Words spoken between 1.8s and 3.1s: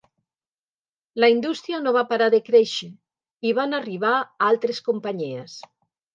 no va parar de créixer